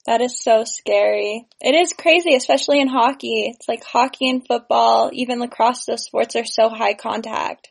[0.06, 1.46] that is so scary.
[1.60, 3.54] It is crazy, especially in hockey.
[3.54, 7.68] It's like hockey and football, even lacrosse, those sports are so high contact.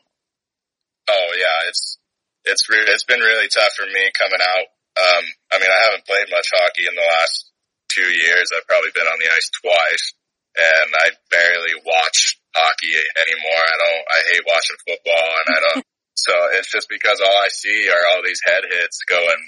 [1.08, 1.98] Oh yeah, it's,
[2.44, 4.66] it's, re- it's been really tough for me coming out.
[4.96, 7.50] Um, I mean, I haven't played much hockey in the last
[7.88, 8.48] two years.
[8.52, 10.12] I've probably been on the ice twice
[10.56, 13.64] and I barely watch hockey anymore.
[13.64, 15.84] I don't, I hate watching football and I don't,
[16.14, 19.42] so it's just because all I see are all these head hits going,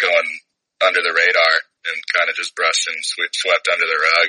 [0.00, 0.28] going
[0.84, 1.54] under the radar
[1.86, 4.28] and kind of just brushed and swept under the rug.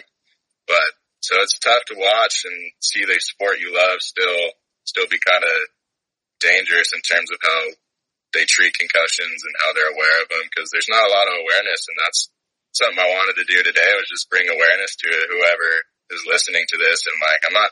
[0.67, 0.89] But
[1.21, 4.55] so it's tough to watch and see the sport you love still,
[4.85, 5.57] still be kind of
[6.39, 7.61] dangerous in terms of how
[8.31, 11.41] they treat concussions and how they're aware of them because there's not a lot of
[11.41, 12.29] awareness and that's
[12.73, 15.69] something I wanted to do today was just bring awareness to it, whoever
[16.13, 17.71] is listening to this and like, I'm not,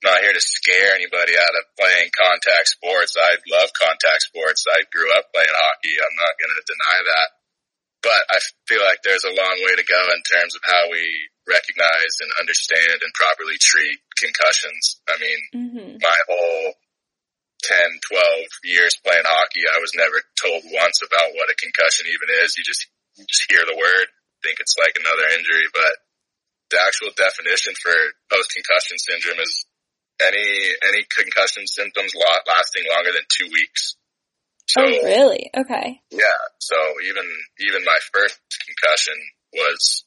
[0.00, 3.16] not here to scare anybody out of playing contact sports.
[3.20, 4.64] I love contact sports.
[4.64, 5.94] I grew up playing hockey.
[6.00, 7.28] I'm not going to deny that.
[8.00, 11.04] But I feel like there's a long way to go in terms of how we
[11.44, 15.04] recognize and understand and properly treat concussions.
[15.04, 15.90] I mean, mm-hmm.
[16.00, 16.80] my whole
[17.60, 22.40] 10, 12 years playing hockey, I was never told once about what a concussion even
[22.40, 22.56] is.
[22.56, 22.88] You just,
[23.20, 24.06] you just hear the word,
[24.40, 25.92] think it's like another injury, but
[26.72, 27.92] the actual definition for
[28.32, 29.66] post concussion syndrome is
[30.22, 30.48] any
[30.86, 33.96] any concussion symptoms lasting longer than two weeks.
[34.70, 35.50] So, oh, really?
[35.50, 36.00] Okay.
[36.10, 36.40] Yeah.
[36.58, 36.76] So
[37.08, 37.26] even
[37.58, 39.18] even my first concussion
[39.52, 40.04] was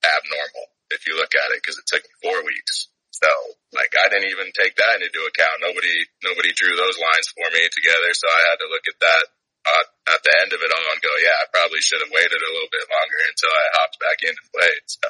[0.00, 2.88] abnormal if you look at it because it took me four weeks.
[3.12, 3.28] So
[3.74, 5.60] like I didn't even take that into account.
[5.60, 8.10] Nobody, nobody drew those lines for me together.
[8.14, 9.24] So I had to look at that
[9.68, 12.40] uh, at the end of it all and go, yeah, I probably should have waited
[12.40, 14.84] a little bit longer until I hopped back in and played.
[14.86, 15.06] So,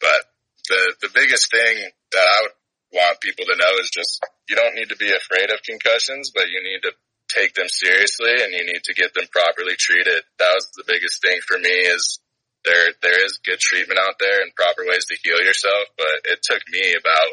[0.00, 0.22] but
[0.70, 2.56] the, the biggest thing that I would
[2.92, 6.50] want people to know is just you don't need to be afraid of concussions, but
[6.50, 6.92] you need to
[7.30, 10.22] take them seriously and you need to get them properly treated.
[10.38, 12.18] That was the biggest thing for me is
[12.64, 16.42] there, there is good treatment out there and proper ways to heal yourself, but it
[16.42, 17.30] took me about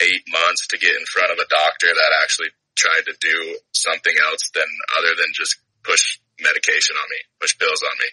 [0.00, 4.14] eight months to get in front of a doctor that actually tried to do something
[4.30, 8.10] else than other than just push medication on me, push pills on me.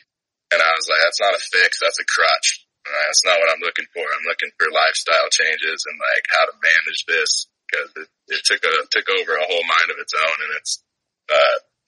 [0.51, 2.65] And I was like, that's not a fix, that's a crutch.
[2.87, 4.01] Uh, that's not what I'm looking for.
[4.01, 8.61] I'm looking for lifestyle changes and like how to manage this because it, it took
[8.63, 10.73] a, took over a whole mind of its own and it's
[11.29, 11.43] a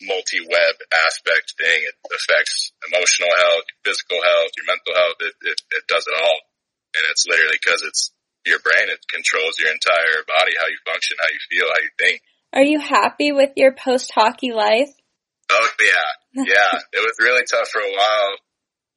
[0.05, 0.75] multi-web
[1.07, 1.79] aspect thing.
[1.87, 5.19] It affects emotional health, physical health, your mental health.
[5.21, 6.39] It, it, it does it all.
[6.97, 8.11] And it's literally because it's
[8.45, 8.89] your brain.
[8.89, 12.21] It controls your entire body, how you function, how you feel, how you think.
[12.53, 14.91] Are you happy with your post hockey life?
[15.51, 16.79] Oh yeah, yeah.
[16.93, 18.35] it was really tough for a while.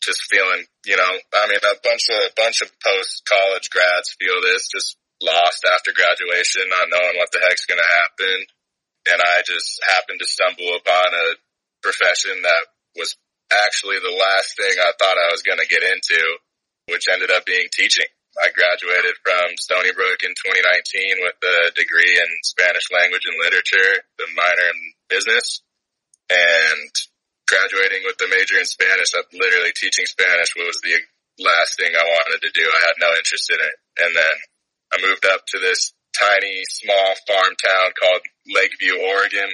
[0.02, 4.16] Just feeling, you know, I mean, a bunch of a bunch of post college grads
[4.20, 8.36] feel this, just lost after graduation, not knowing what the heck's going to happen.
[9.08, 11.26] And I just happened to stumble upon a
[11.80, 12.64] profession that
[12.96, 13.16] was
[13.52, 16.20] actually the last thing I thought I was going to get into,
[16.88, 18.08] which ended up being teaching.
[18.34, 24.02] I graduated from Stony Brook in 2019 with a degree in Spanish language and literature,
[24.18, 25.62] the minor in business,
[26.30, 26.90] and
[27.46, 29.10] graduating with the major in Spanish.
[29.12, 30.96] That literally teaching Spanish was the
[31.42, 32.64] last thing I wanted to do.
[32.64, 33.76] I had no interest in it.
[34.04, 34.36] And then
[34.92, 39.50] I moved up to this tiny, small farm town called Lakeview, Oregon.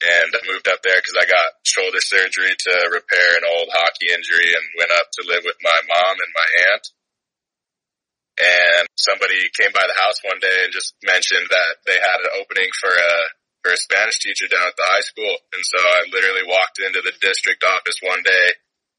[0.00, 4.08] And I moved up there because I got shoulder surgery to repair an old hockey
[4.08, 6.84] injury and went up to live with my mom and my aunt
[8.40, 12.40] and somebody came by the house one day and just mentioned that they had an
[12.40, 13.14] opening for a
[13.62, 15.34] for a Spanish teacher down at the high school.
[15.52, 18.46] And so I literally walked into the district office one day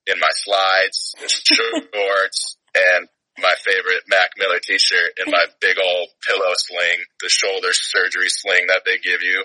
[0.07, 3.07] in my slides, shorts, and
[3.39, 8.67] my favorite Mac Miller t-shirt and my big old pillow sling, the shoulder surgery sling
[8.67, 9.43] that they give you.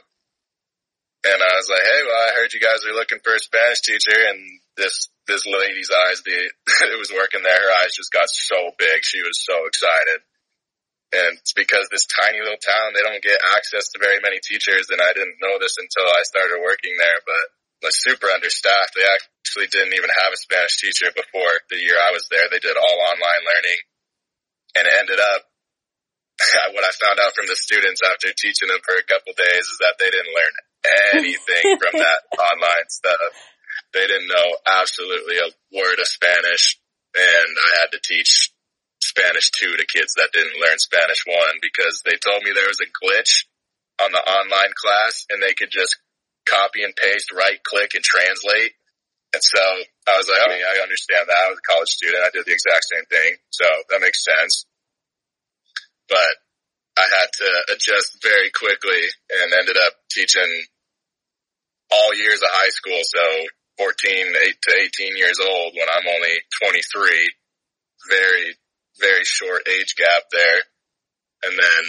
[1.26, 3.82] And I was like, hey, well, I heard you guys are looking for a Spanish
[3.82, 4.38] teacher and
[4.76, 6.38] this this lady's eyes, the
[6.94, 7.58] it was working there.
[7.58, 9.02] Her eyes just got so big.
[9.02, 10.22] She was so excited.
[11.16, 14.92] And it's because this tiny little town, they don't get access to very many teachers.
[14.92, 17.44] And I didn't know this until I started working there, but
[17.88, 18.92] was super understaffed.
[18.92, 22.44] They actually didn't even have a Spanish teacher before the year I was there.
[22.52, 23.80] They did all online learning
[24.76, 25.48] and it ended up
[26.76, 29.78] what I found out from the students after teaching them for a couple days is
[29.80, 30.54] that they didn't learn
[31.16, 33.20] anything from that online stuff.
[33.96, 36.76] They didn't know absolutely a word of Spanish
[37.16, 38.45] and I had to teach
[39.16, 42.84] Spanish 2 to kids that didn't learn Spanish 1 because they told me there was
[42.84, 43.48] a glitch
[44.04, 45.96] on the online class and they could just
[46.44, 48.76] copy and paste, right click and translate.
[49.32, 49.62] And so
[50.06, 51.44] I was like, oh, I understand that.
[51.48, 52.28] I was a college student.
[52.28, 53.40] I did the exact same thing.
[53.50, 54.68] So that makes sense.
[56.08, 56.32] But
[56.96, 59.00] I had to adjust very quickly
[59.32, 60.48] and ended up teaching
[61.90, 63.00] all years of high school.
[63.00, 63.24] So
[63.78, 67.32] 14 eight to 18 years old when I'm only 23.
[68.08, 68.56] Very,
[69.00, 70.60] very short age gap there.
[71.44, 71.84] And then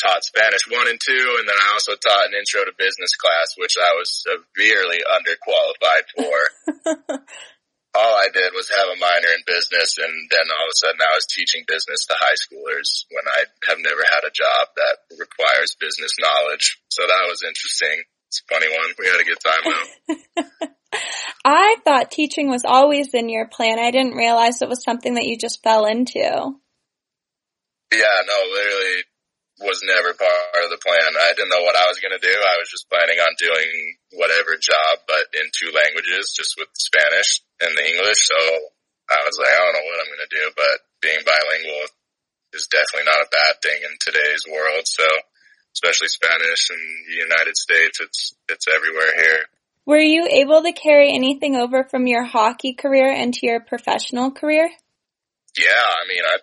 [0.00, 1.36] taught Spanish one and two.
[1.38, 6.06] And then I also taught an intro to business class, which I was severely underqualified
[6.16, 7.20] for.
[7.94, 11.02] all I did was have a minor in business and then all of a sudden
[11.02, 15.10] I was teaching business to high schoolers when I have never had a job that
[15.18, 16.78] requires business knowledge.
[16.88, 18.06] So that was interesting.
[18.30, 18.94] It's a funny one.
[18.94, 20.68] We had a good time though.
[21.44, 23.78] I thought teaching was always in your plan.
[23.78, 26.20] I didn't realize it was something that you just fell into.
[26.20, 29.02] Yeah, no, literally
[29.60, 31.10] was never part of the plan.
[31.20, 32.32] I didn't know what I was going to do.
[32.32, 33.70] I was just planning on doing
[34.16, 38.24] whatever job, but in two languages, just with Spanish and the English.
[38.24, 38.40] So
[39.12, 41.92] I was like, I don't know what I'm going to do, but being bilingual
[42.56, 44.88] is definitely not a bad thing in today's world.
[44.88, 45.04] So
[45.74, 48.00] especially Spanish in the United States.
[48.00, 49.42] It's, it's everywhere here.
[49.90, 54.70] Were you able to carry anything over from your hockey career into your professional career?
[55.58, 56.38] Yeah, I mean, I,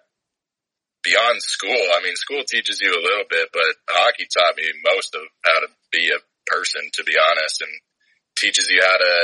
[1.00, 5.16] beyond school, I mean, school teaches you a little bit, but hockey taught me most
[5.16, 7.72] of how to be a person, to be honest, and
[8.36, 9.16] teaches you how to,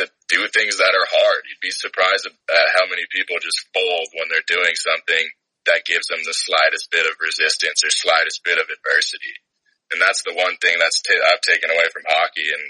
[0.00, 0.02] to
[0.32, 1.44] do things that are hard.
[1.44, 5.28] You'd be surprised at how many people just fold when they're doing something
[5.68, 9.36] that gives them the slightest bit of resistance or slightest bit of adversity.
[9.92, 12.64] And that's the one thing that's I've taken away from hockey and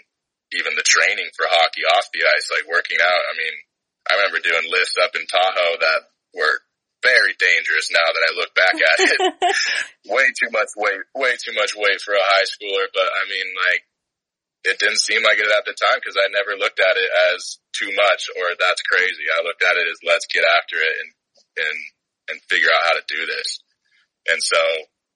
[0.55, 3.23] even the training for hockey off the ice, like working out.
[3.29, 3.55] I mean,
[4.09, 6.01] I remember doing lifts up in Tahoe that
[6.35, 6.57] were
[7.03, 9.19] very dangerous now that I look back at it.
[10.13, 12.87] way too much weight, way too much weight for a high schooler.
[12.95, 13.83] But I mean, like,
[14.63, 17.59] it didn't seem like it at the time because I never looked at it as
[17.75, 19.27] too much or that's crazy.
[19.27, 21.11] I looked at it as let's get after it and,
[21.67, 21.79] and,
[22.31, 23.59] and figure out how to do this.
[24.31, 24.63] And so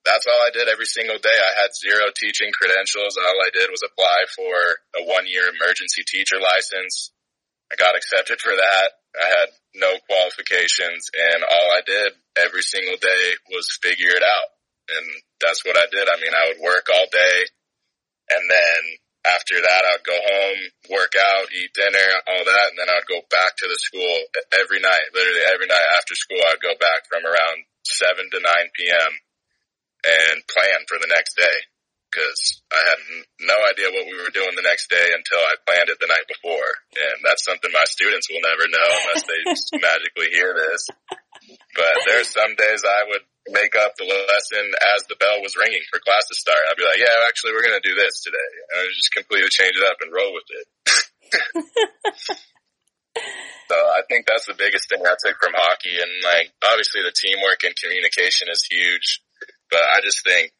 [0.06, 1.34] that's all I did every single day.
[1.34, 3.18] I had zero teaching credentials.
[3.18, 4.54] All I did was apply for
[4.96, 7.10] a one year emergency teacher license.
[7.68, 8.88] I got accepted for that.
[9.18, 14.50] I had no qualifications and all I did every single day was figure it out.
[14.86, 15.06] And
[15.42, 16.06] that's what I did.
[16.06, 17.36] I mean, I would work all day
[18.30, 18.80] and then
[19.26, 20.60] after that, I'd go home,
[20.94, 24.16] work out, eat dinner, all that, and then I'd go back to the school
[24.54, 25.10] every night.
[25.10, 29.10] Literally every night after school, I'd go back from around 7 to 9 p.m.
[30.06, 31.58] and plan for the next day.
[32.14, 33.00] Cause I had
[33.44, 36.24] no idea what we were doing the next day until I planned it the night
[36.24, 36.70] before.
[36.96, 40.88] And that's something my students will never know unless they just magically hear this.
[41.76, 44.64] But there's some days I would make up the lesson
[44.96, 46.64] as the bell was ringing for class to start.
[46.66, 48.50] I'd be like, yeah, actually we're going to do this today.
[48.70, 50.66] And I would just completely change it up and roll with it.
[53.70, 55.94] so I think that's the biggest thing I took from hockey.
[55.94, 59.22] And like, obviously the teamwork and communication is huge,
[59.70, 60.52] but I just think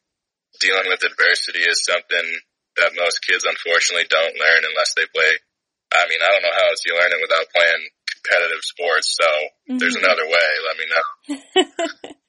[0.59, 2.27] dealing with adversity is something
[2.77, 5.33] that most kids unfortunately don't learn unless they play.
[5.93, 7.83] I mean, I don't know how else you learn it without playing
[8.13, 9.15] competitive sports.
[9.15, 9.77] So mm-hmm.
[9.77, 10.49] there's another way.
[10.65, 12.15] Let me know.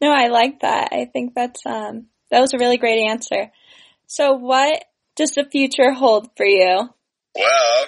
[0.00, 0.88] No, I like that.
[0.92, 3.50] I think that's um that was a really great answer.
[4.06, 4.84] So what
[5.16, 6.88] does the future hold for you?
[7.34, 7.86] Well,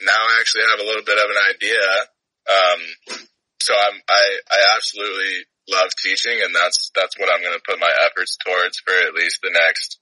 [0.00, 1.88] now I actually have a little bit of an idea.
[2.48, 2.80] Um,
[3.60, 7.80] so I'm, I, I absolutely love teaching and that's, that's what I'm going to put
[7.80, 10.00] my efforts towards for at least the next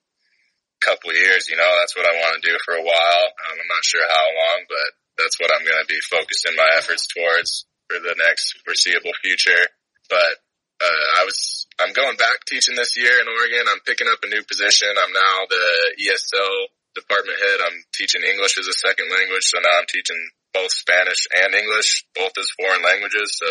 [0.80, 1.48] couple years.
[1.50, 3.24] You know, that's what I want to do for a while.
[3.26, 4.88] Um, I'm not sure how long, but
[5.18, 9.66] that's what I'm going to be focusing my efforts towards for the next foreseeable future.
[10.08, 10.38] But
[10.78, 13.66] uh, I was, I'm going back teaching this year in Oregon.
[13.66, 14.92] I'm picking up a new position.
[14.92, 15.66] I'm now the
[16.04, 16.56] ESL
[16.94, 17.58] department head.
[17.64, 19.44] I'm teaching English as a second language.
[19.48, 20.20] So now I'm teaching
[20.52, 23.36] both Spanish and English, both as foreign languages.
[23.36, 23.48] So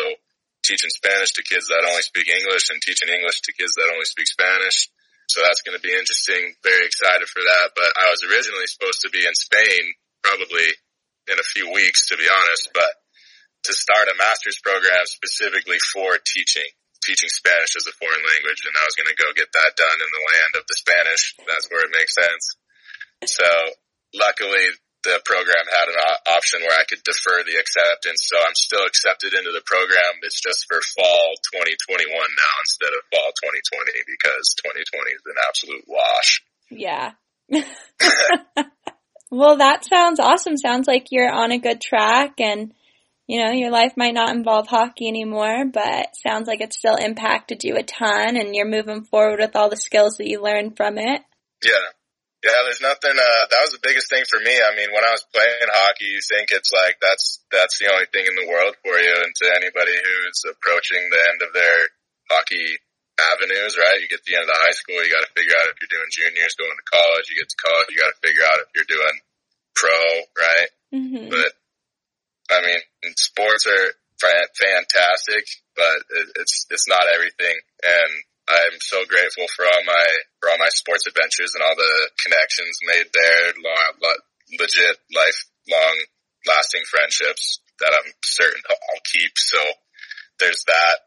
[0.66, 4.10] teaching Spanish to kids that only speak English and teaching English to kids that only
[4.10, 4.90] speak Spanish.
[5.30, 6.54] So that's going to be interesting.
[6.66, 7.78] Very excited for that.
[7.78, 9.94] But I was originally supposed to be in Spain
[10.26, 10.68] probably
[11.30, 12.94] in a few weeks, to be honest, but
[13.70, 16.70] to start a master's program specifically for teaching
[17.06, 20.00] teaching Spanish as a foreign language and I was going to go get that done
[20.02, 21.38] in the land of the Spanish.
[21.46, 22.44] That's where it makes sense.
[23.30, 23.46] So
[24.18, 24.74] luckily
[25.06, 25.98] the program had an
[26.34, 28.26] option where I could defer the acceptance.
[28.26, 30.20] So I'm still accepted into the program.
[30.26, 35.86] It's just for fall 2021 now instead of fall 2020 because 2020 is an absolute
[35.86, 36.30] wash.
[36.74, 37.14] Yeah.
[39.32, 40.58] well, that sounds awesome.
[40.58, 42.74] Sounds like you're on a good track and
[43.28, 47.64] you know, your life might not involve hockey anymore, but sounds like it still impacted
[47.64, 51.00] you a ton and you're moving forward with all the skills that you learned from
[51.00, 51.22] it.
[51.64, 51.72] Yeah.
[52.46, 54.54] Yeah, there's nothing, uh, that was the biggest thing for me.
[54.54, 58.06] I mean, when I was playing hockey, you think it's like, that's, that's the only
[58.14, 59.18] thing in the world for you.
[59.18, 61.90] And to anybody who's approaching the end of their
[62.30, 62.78] hockey
[63.18, 63.98] avenues, right?
[63.98, 65.96] You get to the end of the high school, you gotta figure out if you're
[65.98, 68.94] doing juniors, going to college, you get to college, you gotta figure out if you're
[68.94, 69.16] doing
[69.74, 70.02] pro,
[70.38, 70.70] right?
[70.94, 71.34] Mm-hmm.
[71.34, 71.52] But
[72.54, 72.82] I mean,
[73.18, 73.88] sports are
[74.22, 75.98] fantastic, but
[76.38, 77.56] it's it's not everything.
[77.84, 78.12] And
[78.46, 80.08] I'm so grateful for all my
[80.40, 83.94] for all my sports adventures and all the connections made there, long,
[84.60, 85.98] legit lifelong
[86.46, 89.34] lasting friendships that I'm certain I'll keep.
[89.36, 89.60] So
[90.40, 90.98] there's that,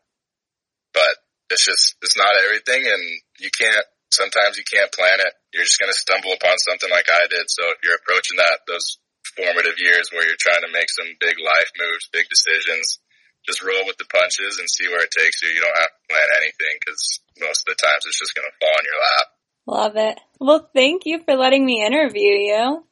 [0.93, 1.15] but
[1.51, 3.03] it's just it's not everything, and
[3.39, 3.87] you can't.
[4.11, 5.33] Sometimes you can't plan it.
[5.53, 7.45] You're just going to stumble upon something like I did.
[7.53, 8.97] So if you're approaching that, those
[9.37, 12.99] formative years where you're trying to make some big life moves, big decisions.
[13.45, 15.53] Just roll with the punches and see where it takes you.
[15.53, 18.59] You don't have to plan anything because most of the times it's just going to
[18.61, 19.27] fall in your lap.
[19.69, 20.21] Love it.
[20.41, 22.85] Well, thank you for letting me interview you.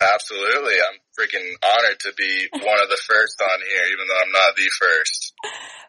[0.00, 0.74] Absolutely.
[0.78, 4.56] I'm freaking honored to be one of the first on here, even though I'm not
[4.56, 5.32] the first.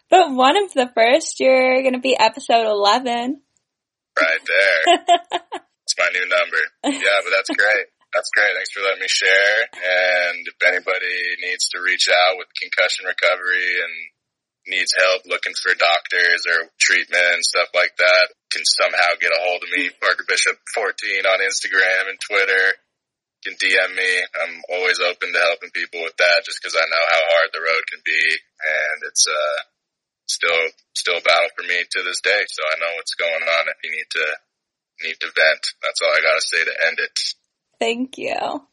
[0.09, 3.41] But one of the first, you're going to be episode 11.
[4.19, 4.81] Right there.
[5.85, 6.61] it's my new number.
[6.85, 7.87] Yeah, but that's great.
[8.13, 8.53] That's great.
[8.53, 9.57] Thanks for letting me share.
[9.73, 13.93] And if anybody needs to reach out with concussion recovery and
[14.67, 19.43] needs help looking for doctors or treatment and stuff like that, can somehow get a
[19.43, 22.65] hold of me, Parker Bishop 14 on Instagram and Twitter.
[23.43, 24.11] Can DM me.
[24.39, 27.59] I'm always open to helping people with that just because I know how hard the
[27.59, 29.59] road can be and it's, uh,
[30.31, 30.63] still,
[30.95, 32.39] still a battle for me to this day.
[32.47, 34.25] So I know what's going on if you need to,
[35.03, 35.63] need to vent.
[35.83, 37.19] That's all I gotta say to end it.
[37.79, 38.63] Thank you.